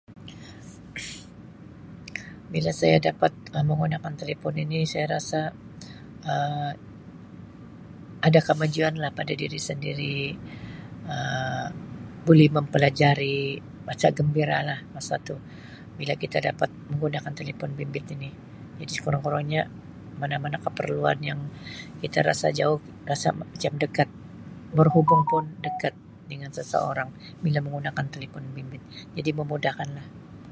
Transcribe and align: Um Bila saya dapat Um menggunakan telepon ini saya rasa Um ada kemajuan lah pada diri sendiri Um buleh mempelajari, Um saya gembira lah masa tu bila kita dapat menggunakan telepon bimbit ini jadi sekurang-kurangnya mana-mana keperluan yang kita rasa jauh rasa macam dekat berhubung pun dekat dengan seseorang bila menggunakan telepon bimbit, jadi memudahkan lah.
Um 0.01 0.09
Bila 2.53 2.71
saya 2.81 2.97
dapat 3.09 3.31
Um 3.57 3.63
menggunakan 3.69 4.13
telepon 4.21 4.55
ini 4.63 4.77
saya 4.91 5.05
rasa 5.15 5.41
Um 6.31 6.73
ada 8.27 8.39
kemajuan 8.47 8.95
lah 9.03 9.11
pada 9.19 9.33
diri 9.41 9.59
sendiri 9.69 10.19
Um 11.13 11.69
buleh 12.27 12.49
mempelajari, 12.57 13.39
Um 13.87 13.91
saya 14.01 14.11
gembira 14.19 14.57
lah 14.69 14.79
masa 14.95 15.15
tu 15.27 15.35
bila 15.99 16.13
kita 16.23 16.37
dapat 16.49 16.69
menggunakan 16.91 17.33
telepon 17.39 17.69
bimbit 17.77 18.05
ini 18.15 18.29
jadi 18.81 18.91
sekurang-kurangnya 18.97 19.61
mana-mana 20.21 20.57
keperluan 20.65 21.17
yang 21.29 21.37
kita 22.01 22.19
rasa 22.29 22.47
jauh 22.59 22.79
rasa 23.09 23.27
macam 23.41 23.73
dekat 23.83 24.09
berhubung 24.77 25.21
pun 25.31 25.43
dekat 25.65 25.91
dengan 26.31 26.47
seseorang 26.57 27.09
bila 27.43 27.59
menggunakan 27.65 28.05
telepon 28.13 28.43
bimbit, 28.55 28.79
jadi 29.17 29.31
memudahkan 29.39 29.89
lah. 29.97 30.07